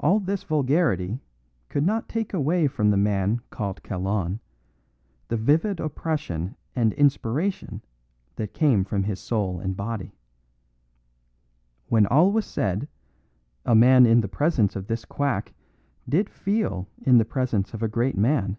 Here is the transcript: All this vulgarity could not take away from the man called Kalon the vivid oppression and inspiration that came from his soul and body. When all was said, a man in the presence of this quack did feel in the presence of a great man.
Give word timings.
All 0.00 0.18
this 0.18 0.42
vulgarity 0.42 1.20
could 1.68 1.84
not 1.86 2.08
take 2.08 2.34
away 2.34 2.66
from 2.66 2.90
the 2.90 2.96
man 2.96 3.40
called 3.50 3.84
Kalon 3.84 4.40
the 5.28 5.36
vivid 5.36 5.78
oppression 5.78 6.56
and 6.74 6.92
inspiration 6.94 7.82
that 8.34 8.52
came 8.52 8.82
from 8.82 9.04
his 9.04 9.20
soul 9.20 9.60
and 9.60 9.76
body. 9.76 10.12
When 11.86 12.04
all 12.08 12.32
was 12.32 12.46
said, 12.46 12.88
a 13.64 13.76
man 13.76 14.06
in 14.06 14.22
the 14.22 14.28
presence 14.28 14.74
of 14.74 14.88
this 14.88 15.04
quack 15.04 15.54
did 16.08 16.28
feel 16.28 16.88
in 17.02 17.18
the 17.18 17.24
presence 17.24 17.72
of 17.72 17.80
a 17.84 17.86
great 17.86 18.18
man. 18.18 18.56